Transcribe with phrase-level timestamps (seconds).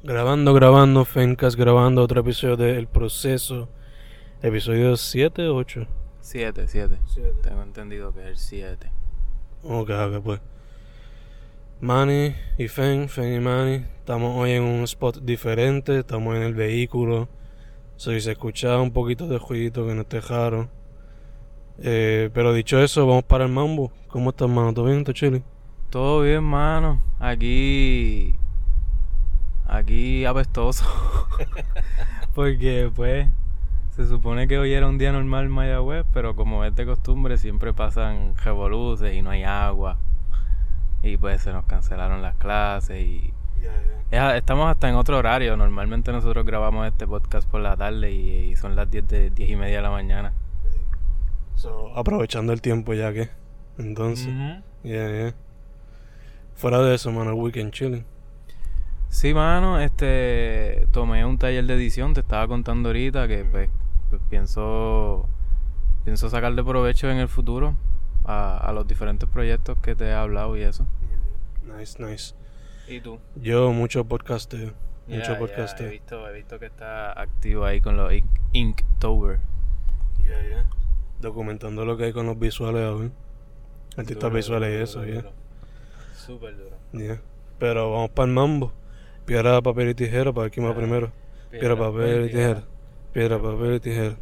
[0.00, 3.68] Grabando, grabando, Fencas, grabando otro episodio de El Proceso.
[4.40, 5.88] Episodio 7 o 8.
[6.20, 6.98] 7, 7.
[7.42, 8.92] Tengo entendido que es el 7.
[9.64, 10.40] Ok, ok, pues.
[11.80, 16.54] Manny y Fen, Fen y Manny, estamos hoy en un spot diferente, estamos en el
[16.54, 17.28] vehículo.
[17.96, 20.68] si se escucha un poquito de jueguito que no esté raro.
[21.78, 23.90] Eh, pero dicho eso, vamos para el mambo.
[24.06, 24.72] ¿Cómo estás, mano?
[24.72, 25.02] ¿Todo bien?
[25.02, 25.42] ¿Todo chile?
[25.90, 27.02] Todo bien, mano.
[27.18, 28.37] Aquí
[29.68, 30.84] aquí apestoso.
[32.34, 33.28] Porque pues
[33.94, 37.36] se supone que hoy era un día normal en Mayagüez, pero como es de costumbre
[37.36, 39.98] siempre pasan revoluces y no hay agua.
[41.02, 43.32] Y pues se nos cancelaron las clases y
[44.10, 45.56] estamos hasta en otro horario.
[45.56, 49.56] Normalmente nosotros grabamos este podcast por la tarde y, son las 10, de, 10 y
[49.56, 50.32] media de la mañana.
[51.94, 53.28] aprovechando el tiempo ya que.
[53.78, 54.28] Entonces,
[56.54, 58.04] Fuera de eso, mano, el weekend chilling.
[59.08, 63.70] Sí, mano, este, tomé un taller de edición, te estaba contando ahorita que pues,
[64.10, 65.26] pues pienso,
[66.04, 67.74] pienso sacarle provecho en el futuro
[68.24, 70.86] a, los diferentes proyectos que te he hablado y eso.
[71.64, 72.34] Nice, nice.
[72.86, 73.18] ¿Y tú?
[73.36, 74.72] Yo mucho podcasteo,
[75.06, 78.12] mucho yeah, he visto, he visto que está activo ahí con los
[78.52, 79.40] Inktober.
[80.22, 80.66] Yeah, yeah.
[81.20, 83.10] Documentando lo que hay con los visuales hoy.
[83.96, 85.24] Artistas visuales y eso, ya.
[86.14, 86.76] Súper duro.
[86.92, 87.20] Yeah.
[87.58, 88.72] Pero vamos para el mambo.
[89.28, 91.12] Piedra, papel y tijera para ver quién va primero.
[91.50, 92.64] Piedra, papel y tijera.
[93.12, 94.16] Piedra, papel y tijera.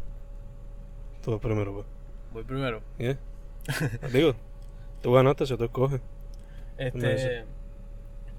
[1.23, 1.85] Tú primero, pues.
[2.33, 2.81] Voy primero.
[2.99, 3.17] ¿Yeah?
[4.11, 4.35] Digo,
[5.01, 6.01] tú ganaste, si tú escoges.
[6.77, 7.45] Este.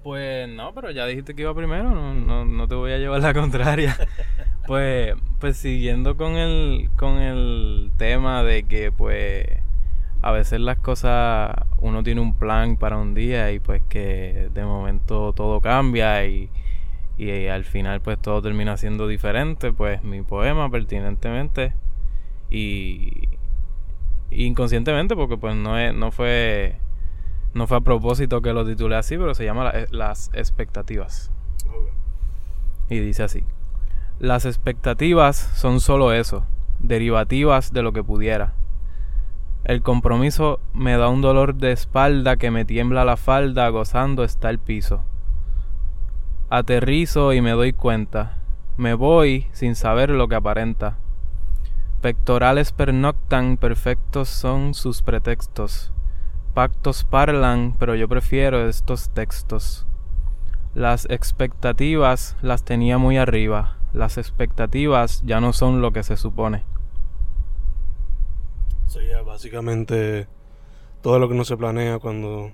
[0.03, 3.21] Pues no, pero ya dijiste que iba primero, no, no, no te voy a llevar
[3.21, 3.97] la contraria.
[4.67, 9.47] pues, pues siguiendo con el, con el tema de que pues
[10.21, 14.65] a veces las cosas, uno tiene un plan para un día y pues que de
[14.65, 16.51] momento todo cambia y,
[17.23, 21.73] y al final pues todo termina siendo diferente, pues mi poema pertinentemente
[22.49, 23.27] y
[24.31, 26.77] inconscientemente porque pues no, es, no fue
[27.53, 31.31] no fue a propósito que lo titulé así, pero se llama Las expectativas.
[32.89, 33.43] Y dice así.
[34.19, 36.45] Las expectativas son solo eso,
[36.79, 38.53] derivativas de lo que pudiera
[39.65, 44.49] el compromiso me da un dolor de espalda que me tiembla la falda, gozando está
[44.49, 45.03] el piso.
[46.51, 48.37] Aterrizo y me doy cuenta.
[48.75, 50.97] Me voy sin saber lo que aparenta.
[52.01, 55.91] Pectorales pernoctan, perfectos son sus pretextos.
[56.55, 59.85] Pactos parlan, pero yo prefiero estos textos.
[60.73, 63.77] Las expectativas las tenía muy arriba.
[63.93, 66.63] Las expectativas ya no son lo que se supone.
[68.87, 70.27] Sería básicamente
[71.01, 72.51] todo lo que no se planea cuando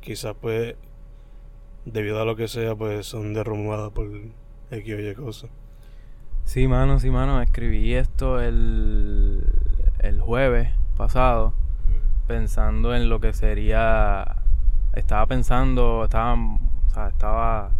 [0.00, 0.74] quizás pues
[1.84, 4.08] debido a lo que sea pues son derrumbadas por
[4.70, 5.50] X o Y cosas.
[6.44, 9.44] Sí, mano, sí, mano, escribí esto el,
[10.00, 11.54] el jueves pasado
[12.26, 14.42] pensando en lo que sería
[14.94, 17.70] estaba pensando, estaba o sea, estaba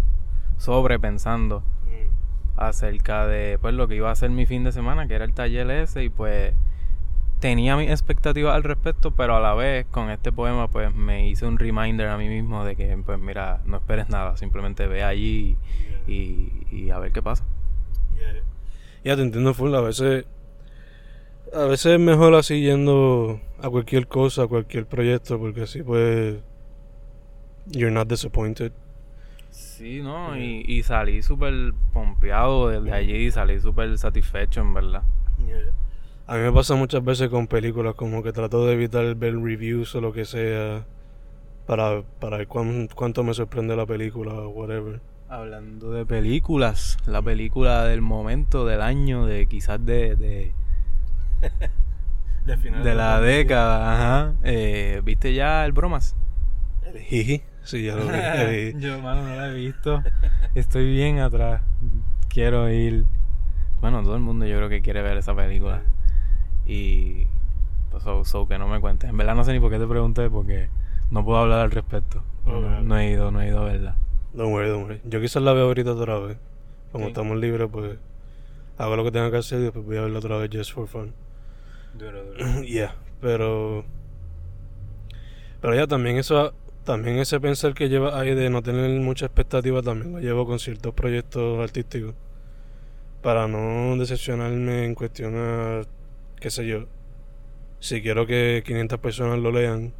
[0.59, 1.63] sobrepensando
[2.57, 5.33] acerca de pues lo que iba a ser mi fin de semana, que era el
[5.33, 6.55] taller ese y pues
[7.43, 11.45] tenía mis expectativas al respecto, pero a la vez con este poema pues me hice
[11.45, 15.57] un reminder a mí mismo de que pues mira, no esperes nada, simplemente ve allí
[16.07, 17.45] y, a ver qué pasa.
[19.03, 20.25] Ya te entiendo full, a veces
[21.53, 26.37] a veces es mejor así yendo a cualquier cosa, a cualquier proyecto, porque así pues
[27.67, 28.71] you're not disappointed.
[29.51, 30.37] Sí, ¿no?
[30.37, 31.53] Y, y salí súper
[31.93, 35.03] pompeado desde allí, salí súper satisfecho en verdad.
[36.33, 39.95] A mí me pasa muchas veces con películas, como que trato de evitar ver reviews
[39.95, 40.87] o lo que sea
[41.67, 45.03] para, para ver cuánto me sorprende la película o whatever.
[45.29, 50.17] Hablando de películas, la película del momento, del año, de quizás de...
[50.17, 50.55] de,
[52.83, 54.35] de, la, década, ajá.
[54.43, 56.17] Eh, ¿Viste ya el bromas?
[56.87, 58.73] El sí, ya lo vi.
[58.81, 60.03] Yo, mano, no la he visto.
[60.55, 61.61] Estoy bien atrás.
[62.31, 63.05] Quiero ir.
[63.83, 65.83] Bueno, todo el mundo yo creo que quiere ver esa película.
[66.67, 67.27] Y
[67.91, 69.11] pues so, que no me cuentes.
[69.11, 70.69] En verdad no sé ni por qué te pregunté porque
[71.11, 72.23] no puedo hablar al respecto.
[72.47, 73.97] no, he ido, no he ido a verla.
[74.33, 75.01] Don't worry, don't worry.
[75.05, 76.39] Yo quizás la veo ahorita otra vez.
[76.91, 77.99] Como estamos libres, pues
[78.79, 80.89] hago lo que tenga que hacer y después voy a verlo otra vez just for
[80.89, 81.13] fun.
[81.95, 82.63] Duro, duro.
[82.67, 83.85] Yeah, pero.
[85.61, 86.55] Pero ya también eso.
[86.85, 90.59] También ese pensar que lleva ahí de no tener mucha expectativa también lo llevo con
[90.59, 92.15] ciertos proyectos artísticos.
[93.23, 95.83] Para no decepcionarme en cuestión a.
[96.43, 96.87] qué sé yo.
[97.79, 99.93] Si quiero que 500 personas lo lean,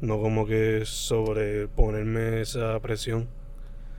[0.00, 3.28] no como que sobreponerme esa presión.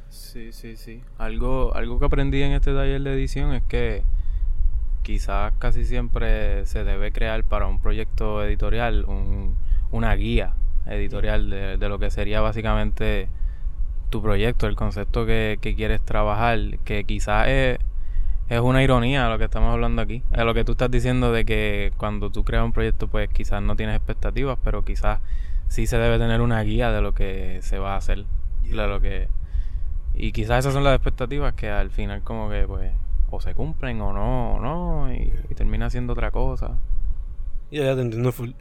[0.10, 1.04] Sí, sí, sí.
[1.18, 4.04] Algo, algo que aprendí en este taller de edición es que
[5.04, 9.58] quizás casi siempre se debe crear para un proyecto editorial un,
[9.92, 10.54] una guía
[10.86, 13.28] editorial de, de, lo que sería básicamente
[14.10, 17.80] tu proyecto, el concepto que, que quieres trabajar, que quizás es,
[18.50, 20.24] es una ironía lo que estamos hablando aquí.
[20.32, 23.62] Es lo que tú estás diciendo de que cuando tú creas un proyecto pues quizás
[23.62, 25.20] no tienes expectativas, pero quizás
[25.68, 28.26] sí se debe tener una guía de lo que se va a hacer,
[28.64, 29.28] de lo que
[30.14, 32.92] y quizás esas son las expectativas que al final como que pues
[33.30, 36.78] o se cumplen o no, o no, y, y termina siendo otra cosa.
[37.72, 38.52] Ya, ya te entiendo full.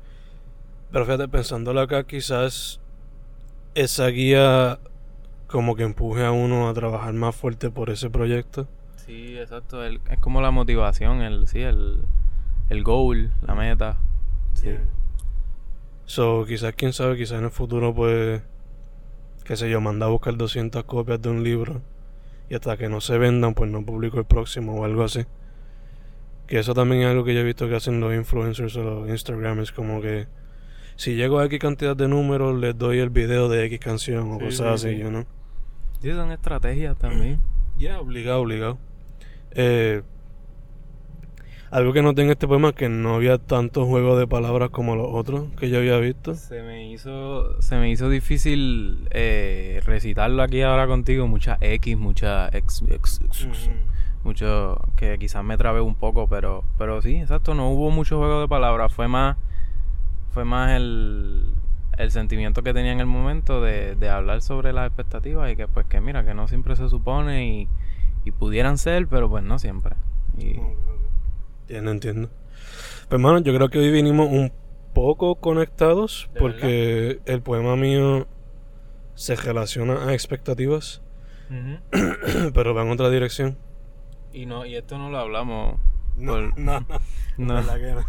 [0.90, 2.80] Pero fíjate, pensándolo acá, quizás
[3.74, 4.78] esa guía
[5.46, 8.66] como que empuje a uno a trabajar más fuerte por ese proyecto.
[9.06, 9.84] Sí, exacto.
[9.84, 12.00] El, es como la motivación, el, sí, el,
[12.70, 13.96] el goal, la meta.
[14.54, 14.66] Sí.
[14.66, 14.84] Yeah.
[16.06, 18.42] So, quizás, quién sabe, quizás en el futuro, pues,
[19.44, 21.82] qué sé yo, manda a buscar 200 copias de un libro
[22.48, 25.24] y hasta que no se vendan, pues no publico el próximo o algo así.
[26.46, 29.08] Que eso también es algo que yo he visto que hacen los influencers o los
[29.08, 30.28] Instagramers, como que
[30.94, 34.38] si llego a X cantidad de números, les doy el video de X canción o
[34.38, 35.02] Sí, cosas sí, así, sí.
[35.02, 35.24] you know.
[36.00, 37.40] Sí, son estrategias también.
[37.78, 38.78] Ya, obligado, obligado.
[39.52, 40.02] Eh,
[41.70, 44.94] algo que noté en este poema es que no había tanto juego de palabras como
[44.94, 46.34] los otros que yo había visto.
[46.34, 51.26] Se me hizo, se me hizo difícil eh, recitarlo aquí ahora contigo.
[51.26, 53.70] Mucha X, mucha X, X, X,
[54.22, 58.40] mucho que quizás me trabé un poco, pero, pero sí, exacto, no hubo mucho juego
[58.40, 58.92] de palabras.
[58.92, 59.36] Fue más,
[60.30, 61.52] fue más el,
[61.98, 65.66] el sentimiento que tenía en el momento de, de hablar sobre las expectativas y que
[65.66, 67.68] pues que mira, que no siempre se supone y,
[68.26, 69.96] y pudieran ser, pero pues no siempre.
[70.36, 70.56] Y,
[71.62, 72.28] Entiendo, entiendo.
[73.08, 74.52] Pues, hermano, yo creo que hoy vinimos un
[74.92, 78.26] poco conectados ¿De porque el poema mío
[79.14, 81.02] se relaciona a expectativas,
[82.54, 83.56] pero va en otra dirección.
[84.32, 85.78] y no, y esto no lo hablamos.
[86.16, 86.98] No, por- no, no.
[87.62, 87.74] no.
[87.74, 88.04] que no.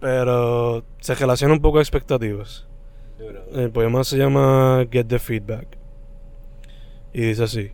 [0.00, 2.66] pero se relaciona un poco a expectativas.
[3.52, 5.78] El poema se llama Get the Feedback.
[7.12, 7.72] Y dice así.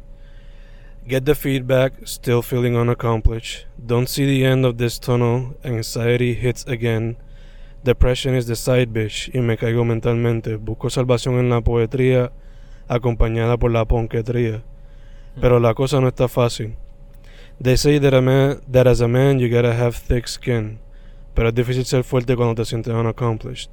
[1.06, 3.66] Get the feedback, still feeling unaccomplished.
[3.84, 5.56] Don't see the end of this tunnel.
[5.64, 7.16] Anxiety hits again.
[7.82, 9.28] Depression is the side bitch.
[9.34, 10.56] Y me caigo mentalmente.
[10.56, 12.30] Busco salvación en la poetría,
[12.88, 14.62] acompañada por la ponquetría.
[15.40, 16.76] Pero la cosa no está fácil.
[17.60, 20.78] They say that, a man, that as a man you gotta have thick skin.
[21.34, 23.70] Pero es difícil ser fuerte cuando te sientes unaccomplished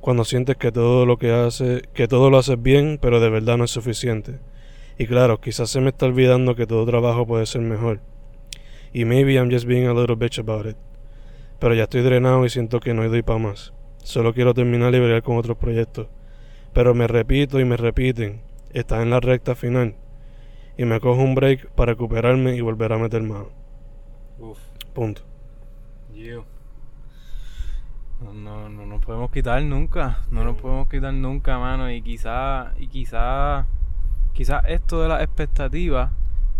[0.00, 3.56] cuando sientes que todo lo que hace, que todo lo haces bien, pero de verdad
[3.58, 4.38] no es suficiente.
[4.98, 8.00] Y claro, quizás se me está olvidando que todo trabajo puede ser mejor.
[8.92, 10.76] Y maybe I'm just being a little bitch about it.
[11.60, 13.72] Pero ya estoy drenado y siento que no doy para más.
[13.98, 16.08] Solo quiero terminar y bregar con otros proyectos.
[16.72, 18.42] Pero me repito y me repiten.
[18.72, 19.94] Estás en la recta final.
[20.76, 23.50] Y me cojo un break para recuperarme y volver a meter mano.
[24.38, 24.58] Uf.
[24.94, 25.22] Punto.
[28.20, 30.20] No, no, no nos podemos quitar nunca.
[30.32, 31.90] No nos podemos quitar nunca, mano.
[31.90, 33.66] Y quizá, y quizá,
[34.32, 36.10] quizá esto de las expectativas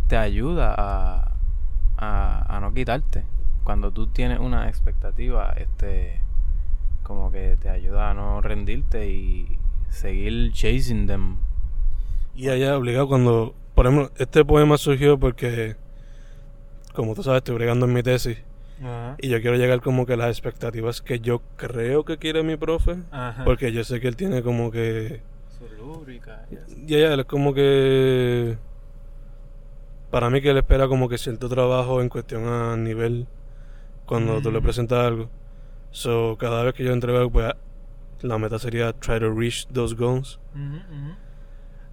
[0.09, 1.33] te ayuda a,
[1.97, 3.25] a, a no quitarte.
[3.65, 6.21] Cuando tú tienes una expectativa, este,
[7.03, 9.59] como que te ayuda a no rendirte y
[9.91, 11.37] seguir chasing them.
[12.35, 15.77] Y allá obligado cuando, por ejemplo, este poema surgió porque,
[16.95, 18.39] como tú sabes, estoy bregando en mi tesis
[18.81, 19.17] Ajá.
[19.19, 22.57] y yo quiero llegar como que a las expectativas que yo creo que quiere mi
[22.57, 23.45] profe, Ajá.
[23.45, 25.21] porque yo sé que él tiene como que,
[26.87, 28.57] Y él es como que,
[30.11, 33.27] para mí que él espera como que cierto trabajo en cuestión a nivel
[34.07, 34.63] cuando tú le Mm.
[34.63, 35.31] presentas algo.
[35.91, 37.53] So, cada vez que yo entrego pues
[38.23, 40.39] la meta sería try to reach those goals.
[40.55, 41.15] Ujú, ujú.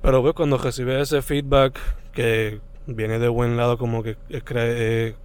[0.01, 1.79] Pero pues cuando recibe ese feedback
[2.13, 5.15] que viene de buen lado como que es eh,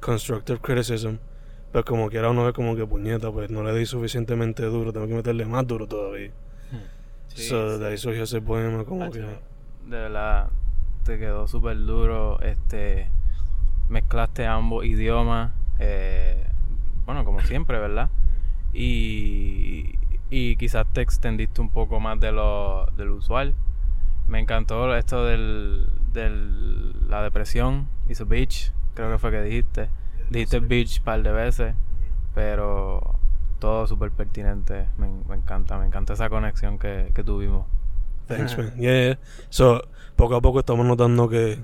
[0.00, 1.16] constructive criticism,
[1.72, 5.06] pues como quiera uno ve como que puñeta, pues no le di suficientemente duro, tengo
[5.06, 6.30] que meterle más duro todavía.
[7.28, 8.02] Sí, so, de ahí sí.
[8.04, 9.20] surgió ese poema como que...
[9.20, 10.50] De verdad,
[11.04, 12.40] te quedó súper duro.
[12.40, 13.08] Este,
[13.88, 15.52] mezclaste ambos idiomas.
[15.78, 16.44] eh,
[17.04, 18.10] bueno, como siempre, ¿verdad?
[18.72, 19.94] Y,
[20.28, 23.54] y quizás te extendiste un poco más de lo, del usual.
[24.26, 27.88] Me encantó esto del, del la depresión.
[28.08, 28.72] Is a bitch.
[28.94, 29.88] creo que fue que dijiste.
[30.30, 31.74] Dijiste beach un par de veces,
[32.34, 33.15] pero
[33.58, 34.86] todo súper pertinente.
[34.98, 37.66] Me, me, encanta, me encanta esa conexión que, que tuvimos.
[38.26, 38.72] Thanks, man.
[38.76, 39.18] Yeah, yeah.
[39.50, 39.82] So,
[40.16, 41.58] poco a poco estamos notando que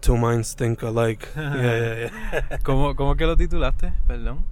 [0.00, 1.26] two minds think alike.
[1.36, 2.10] yeah, yeah,
[2.48, 2.58] yeah.
[2.62, 3.92] ¿Cómo, ¿Cómo que lo titulaste?
[4.06, 4.44] Perdón.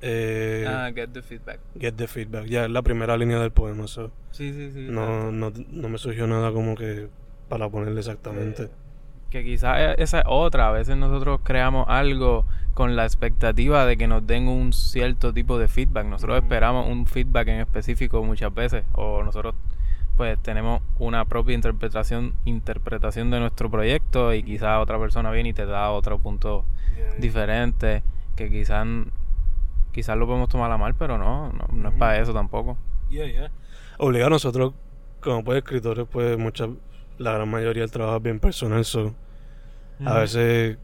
[0.00, 1.60] Eh, ah, Get the Feedback.
[1.78, 2.46] Get the Feedback.
[2.46, 3.86] Ya, es la primera línea del poema.
[3.88, 4.10] So.
[4.30, 4.86] Sí, sí, sí.
[4.88, 7.08] No, no, no me surgió nada como que
[7.48, 8.64] para ponerle exactamente.
[8.64, 8.70] Eh,
[9.30, 10.68] que quizás e, esa es otra.
[10.68, 15.58] A veces nosotros creamos algo con la expectativa de que nos den un cierto tipo
[15.58, 16.06] de feedback.
[16.06, 18.84] Nosotros esperamos un feedback en específico muchas veces.
[18.92, 19.54] O nosotros
[20.16, 25.52] pues tenemos una propia interpretación interpretación de nuestro proyecto y quizás otra persona viene y
[25.52, 26.64] te da otro punto
[27.18, 28.02] diferente
[28.34, 28.84] que quizás
[29.92, 32.76] quizás lo podemos tomar a mal, pero no, no, es para eso tampoco.
[33.10, 33.50] Yeah, yeah.
[33.98, 34.74] Obliga a nosotros,
[35.20, 36.68] como pues escritores, pues mucha,
[37.18, 39.14] la gran mayoría del trabajo es bien personal, so,
[40.04, 40.78] a veces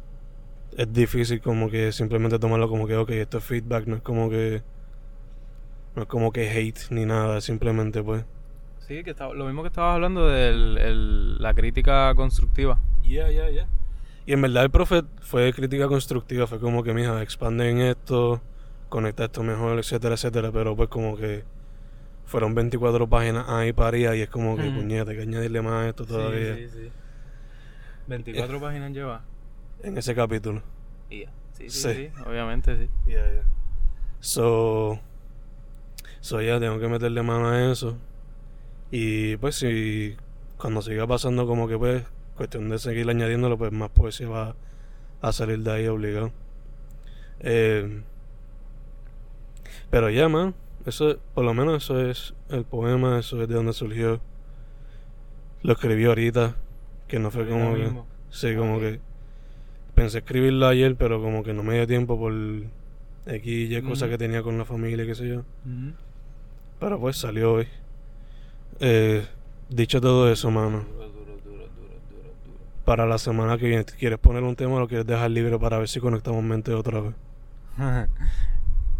[0.76, 4.28] es difícil como que simplemente tomarlo como que, ok, esto es feedback, no es como
[4.28, 4.62] que,
[5.94, 8.24] no es como que hate ni nada, simplemente pues.
[8.80, 10.52] Sí, que lo mismo que estabas hablando de
[11.38, 12.78] la crítica constructiva.
[13.02, 13.68] Yeah, yeah, yeah.
[14.26, 18.40] Y en verdad el profe fue crítica constructiva, fue como que, mija, expanden esto,
[18.88, 21.44] conecta esto mejor, etcétera, etcétera, pero pues como que
[22.24, 25.88] fueron 24 páginas ahí paría y es como que, puñeta, hay que añadirle más a
[25.88, 26.56] esto todavía.
[26.56, 26.90] Sí, sí, sí.
[28.06, 29.24] 24 páginas lleva.
[29.82, 30.62] En ese capítulo.
[31.10, 32.90] Sí, sí, sí, obviamente sí.
[33.06, 33.44] Yeah, yeah.
[34.20, 34.98] So,
[36.20, 37.98] so ya tengo que meterle mano a eso.
[38.90, 40.16] Y pues si
[40.56, 42.04] cuando siga pasando como que pues
[42.36, 44.56] cuestión de seguir añadiéndolo, pues más poesía va
[45.20, 46.32] a salir de ahí obligado.
[47.40, 48.02] Eh,
[49.90, 50.54] pero ya, man,
[50.86, 54.20] eso, por lo menos eso es el poema, eso es de donde surgió.
[55.62, 56.56] Lo escribí ahorita,
[57.08, 57.92] que no fue como que...
[58.30, 59.00] Sí, como que...
[59.94, 62.32] Pensé escribirlo ayer, pero como que no me dio tiempo por
[63.26, 65.42] X y cosas que tenía con la familia, qué sé yo.
[66.80, 67.68] Pero pues salió hoy.
[68.80, 69.24] Eh,
[69.68, 70.84] dicho todo eso, mano.
[72.84, 75.78] Para la semana que viene, ¿quieres poner un tema o lo quieres dejar libre para
[75.78, 77.14] ver si conectamos mente otra vez?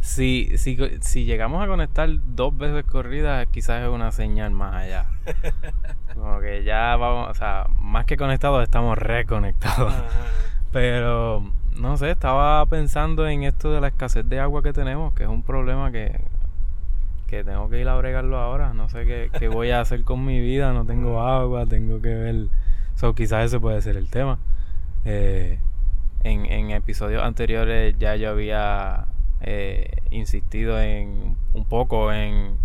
[0.01, 5.07] si, si, si llegamos a conectar dos veces corridas, quizás es una señal más allá.
[6.15, 9.93] Como que ya vamos, o sea, más que conectados, estamos reconectados.
[10.75, 15.23] Pero, no sé, estaba pensando en esto de la escasez de agua que tenemos, que
[15.23, 16.21] es un problema que,
[17.29, 18.75] que tengo que ir a bregarlo ahora.
[18.75, 22.09] No sé qué, qué voy a hacer con mi vida, no tengo agua, tengo que
[22.09, 22.49] ver.
[22.97, 24.41] So, quizás ese puede ser el tema.
[25.05, 25.61] Eh,
[26.25, 29.07] en, en episodios anteriores ya yo había
[29.43, 32.57] eh, insistido en un poco en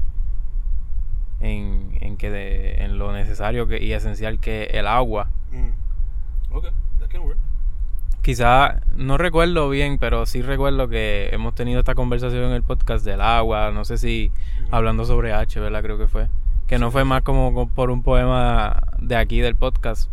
[1.42, 5.28] en, en que de, en lo necesario que, y esencial que el agua.
[5.52, 6.56] Mm.
[6.56, 7.38] Okay, that can work.
[8.22, 13.06] Quizá no recuerdo bien, pero sí recuerdo que hemos tenido esta conversación en el podcast
[13.06, 14.32] del agua, no sé si
[14.72, 15.82] hablando sobre H, ¿verdad?
[15.82, 16.28] Creo que fue.
[16.68, 20.12] Que no fue más como por un poema de aquí del podcast,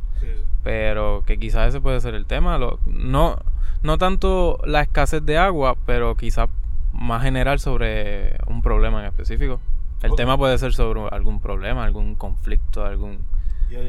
[0.62, 2.58] pero que quizás ese puede ser el tema.
[2.58, 3.38] Lo, no,
[3.82, 6.48] no tanto la escasez de agua, pero quizás
[6.92, 9.60] más general sobre un problema en específico.
[10.02, 13.18] El tema puede ser sobre algún problema, algún conflicto, algún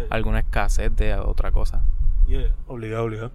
[0.10, 1.84] alguna escasez de otra cosa.
[2.28, 3.32] Yeah, obligado, obligado.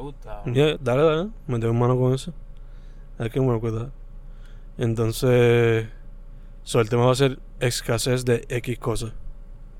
[0.00, 0.22] Puede ser.
[0.22, 0.42] ¿Te gusta?
[0.52, 1.30] Yeah, dale, dale.
[1.46, 2.32] Me tengo mano con eso.
[3.18, 3.90] Hay que me cuidar.
[4.78, 5.88] Entonces,
[6.62, 9.12] so, el tema va a ser escasez de X cosas.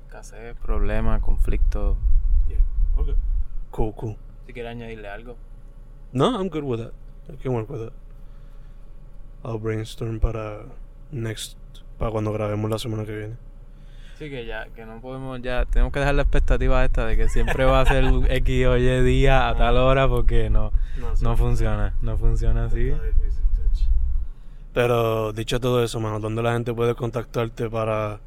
[0.05, 1.97] Escasez, problema, conflicto.
[2.47, 2.59] Yeah,
[2.95, 3.15] okay.
[3.71, 4.17] Cool, cool.
[4.45, 5.35] Si quieres añadirle algo.
[6.13, 6.93] No, I'm good with that.
[7.31, 7.93] I can work with that.
[9.43, 10.65] I'll brainstorm para
[11.11, 11.57] next
[11.97, 13.37] para cuando grabemos la semana que viene.
[14.21, 17.27] Sí, que ya, que no podemos, ya, tenemos que dejar la expectativa esta de que
[17.27, 20.71] siempre va a ser X o Y día a tal hora porque no,
[21.23, 22.93] no, funciona, no funciona así.
[24.75, 28.19] Pero dicho todo eso, mano, ¿dónde la gente puede contactarte para,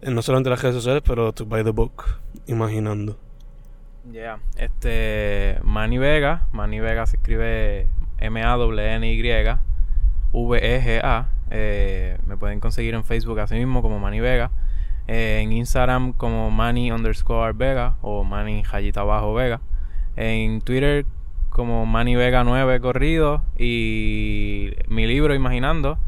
[0.00, 2.04] eh, no solamente las redes sociales, pero to buy the book,
[2.46, 3.18] imaginando?
[4.10, 7.88] Ya, este, Manny Vega, Manny Vega se escribe
[8.20, 9.22] M-A-N-Y,
[10.32, 11.28] V-E-G-A.
[11.50, 14.50] Eh, me pueden conseguir en Facebook así mismo como Manny Vega.
[15.08, 19.60] Eh, en Instagram como Manny underscore Vega o Manny Jayita Bajo Vega.
[20.16, 21.06] En Twitter
[21.48, 23.42] como Manny Vega 9 corrido.
[23.58, 25.98] Y mi libro Imaginando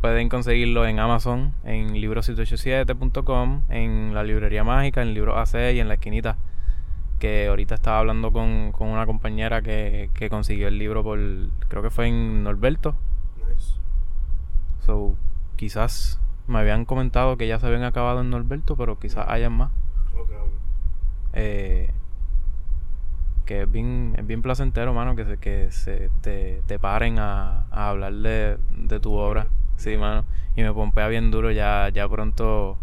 [0.00, 5.88] pueden conseguirlo en Amazon, en libro787.com, en la librería mágica, en libro AC y en
[5.88, 6.36] la esquinita.
[7.18, 11.18] Que ahorita estaba hablando con, con una compañera que, que consiguió el libro por,
[11.68, 12.94] creo que fue en Norberto,
[14.80, 15.14] So,
[15.56, 16.18] quizás
[16.50, 19.70] me habían comentado que ya se habían acabado en Norberto, pero quizás hayan más.
[20.14, 20.36] Okay,
[21.32, 21.90] eh,
[23.46, 27.64] que es bien, es bien placentero, mano, que se, que se te, te paren a,
[27.70, 29.46] a hablar de, de tu obra.
[29.76, 30.24] Sí, mano.
[30.56, 31.50] Y me pompea bien duro.
[31.50, 32.76] Ya, ya pronto.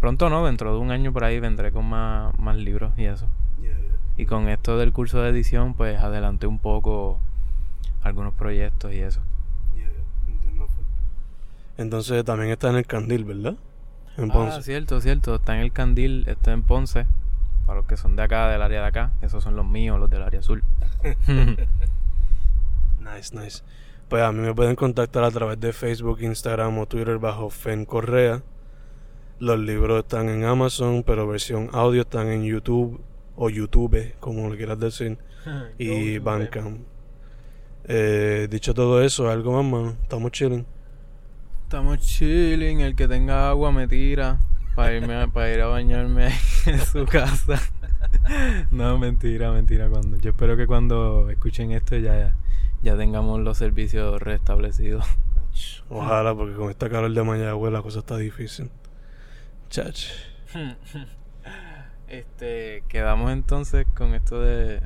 [0.00, 3.28] Pronto no, dentro de un año por ahí vendré con más, más libros y eso.
[3.60, 3.96] Yeah, yeah.
[4.18, 7.20] Y con esto del curso de edición, pues adelanté un poco
[8.02, 9.22] algunos proyectos y eso.
[9.74, 10.34] Yeah, yeah.
[10.34, 10.84] Entiendo, full.
[11.78, 13.56] Entonces también está en el Candil, ¿verdad?
[14.16, 15.34] En Ah, cierto, cierto.
[15.34, 17.06] Está en el Candil, está en Ponce.
[17.66, 19.12] Para los que son de acá, del área de acá.
[19.20, 20.62] Esos son los míos, los del área azul.
[23.00, 23.62] Nice, nice.
[24.08, 27.84] Pues a mí me pueden contactar a través de Facebook, Instagram o Twitter bajo Fen
[27.84, 28.42] Correa.
[29.38, 33.00] Los libros están en Amazon, pero versión audio están en YouTube
[33.36, 35.18] o YouTube, como lo quieras decir,
[35.78, 36.80] y Bandcamp.
[37.84, 39.96] Eh, dicho todo eso, algo más, mano.
[40.02, 40.66] Estamos chilling.
[41.66, 42.80] Estamos chilling.
[42.80, 44.38] El que tenga agua me tira.
[44.76, 46.28] Para irme a- para ir a bañarme
[46.66, 47.60] en su casa.
[48.70, 49.88] no, mentira, mentira.
[49.88, 52.36] Cuando, yo espero que cuando escuchen esto ya,
[52.82, 55.04] ya tengamos los servicios restablecidos.
[55.88, 58.70] Ojalá, porque con esta calor de Mayagüez la cosa está difícil.
[59.70, 60.06] Chach.
[62.08, 64.80] Este, quedamos entonces con esto de,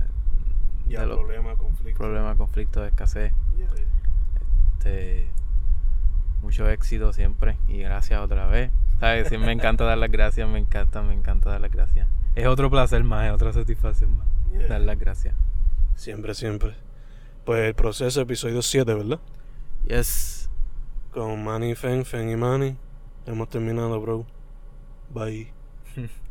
[0.88, 1.98] Ya, de los problema, conflicto.
[1.98, 3.32] problemas, conflictos, de escasez.
[3.58, 3.66] Yeah.
[4.78, 5.28] Este,
[6.42, 8.70] mucho éxito siempre y gracias otra vez.
[8.98, 9.28] ¿Sabes?
[9.28, 12.06] Sí, me encanta dar las gracias, me encanta, me encanta dar las gracias.
[12.34, 14.26] Es otro placer más, es otra satisfacción más.
[14.52, 14.68] Yeah.
[14.68, 15.34] Dar las gracias.
[15.94, 16.74] Siempre, siempre.
[17.44, 19.20] Pues el proceso, episodio 7, ¿verdad?
[19.86, 20.50] Yes.
[21.12, 22.76] Con Manny y Fen, Fen y Manny.
[23.26, 24.26] Hemos terminado, bro.
[25.12, 25.52] Bye.